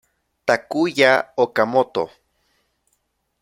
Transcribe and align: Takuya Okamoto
Takuya 0.45 1.11
Okamoto 1.43 2.03